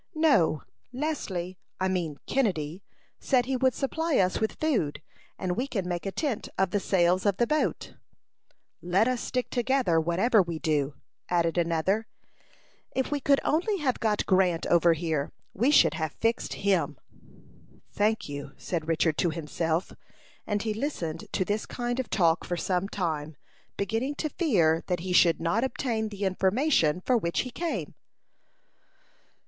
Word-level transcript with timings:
"No; 0.15 0.63
Leslie 0.91 1.59
I 1.79 1.87
mean 1.87 2.17
Kennedy 2.25 2.81
said 3.19 3.45
he 3.45 3.55
would 3.55 3.75
supply 3.75 4.17
us 4.17 4.39
with 4.39 4.53
food; 4.59 4.99
and 5.37 5.55
we 5.55 5.67
can 5.67 5.87
make 5.87 6.07
a 6.07 6.11
tent 6.11 6.49
of 6.57 6.71
the 6.71 6.79
sails 6.79 7.23
of 7.23 7.37
the 7.37 7.45
boat." 7.45 7.93
"Let 8.81 9.07
us 9.07 9.21
stick 9.21 9.51
together, 9.51 10.01
whatever 10.01 10.41
we 10.41 10.57
do," 10.57 10.95
added 11.29 11.55
another. 11.55 12.07
"If 12.95 13.11
we 13.11 13.19
could 13.19 13.39
only 13.43 13.77
have 13.77 13.99
got 13.99 14.25
Grant 14.25 14.65
over 14.65 14.93
here, 14.93 15.31
we 15.53 15.69
should 15.69 15.93
have 15.93 16.13
fixed 16.13 16.53
him." 16.65 16.97
"Thank 17.91 18.27
you," 18.27 18.53
said 18.57 18.87
Richard 18.87 19.19
to 19.19 19.29
himself; 19.29 19.93
and 20.47 20.63
he 20.63 20.73
listened 20.73 21.27
to 21.31 21.45
this 21.45 21.67
kind 21.67 21.99
of 21.99 22.09
talk 22.09 22.43
for 22.43 22.57
some 22.57 22.89
time, 22.89 23.37
beginning 23.77 24.15
to 24.15 24.29
fear 24.29 24.83
that 24.87 25.01
he 25.01 25.13
should 25.13 25.39
not 25.39 25.63
obtain 25.63 26.09
the 26.09 26.23
information 26.23 27.01
for 27.05 27.15
which 27.15 27.41
he 27.41 27.51
came. 27.51 27.93